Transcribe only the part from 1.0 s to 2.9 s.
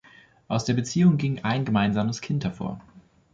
ging ein gemeinsames Kind hervor.